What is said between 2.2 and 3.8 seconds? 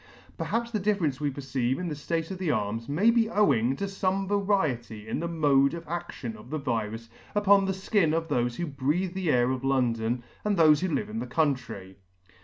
of the arms may be owing